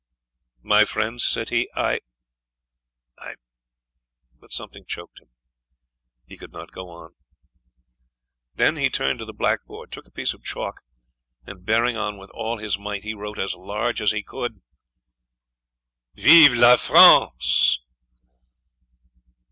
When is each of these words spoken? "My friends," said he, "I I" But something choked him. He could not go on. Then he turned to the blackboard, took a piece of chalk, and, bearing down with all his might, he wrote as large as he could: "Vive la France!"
"My 0.63 0.83
friends," 0.83 1.23
said 1.23 1.49
he, 1.49 1.69
"I 1.75 1.99
I" 3.19 3.35
But 4.41 4.51
something 4.51 4.83
choked 4.83 5.19
him. 5.21 5.29
He 6.25 6.37
could 6.37 6.51
not 6.51 6.71
go 6.71 6.89
on. 6.89 7.13
Then 8.55 8.77
he 8.77 8.89
turned 8.89 9.19
to 9.19 9.25
the 9.25 9.31
blackboard, 9.35 9.91
took 9.91 10.07
a 10.07 10.11
piece 10.11 10.33
of 10.33 10.43
chalk, 10.43 10.81
and, 11.45 11.67
bearing 11.67 11.93
down 11.93 12.17
with 12.17 12.31
all 12.31 12.57
his 12.57 12.79
might, 12.79 13.03
he 13.03 13.13
wrote 13.13 13.37
as 13.37 13.53
large 13.53 14.01
as 14.01 14.11
he 14.11 14.23
could: 14.23 14.63
"Vive 16.15 16.55
la 16.55 16.77
France!" 16.77 17.77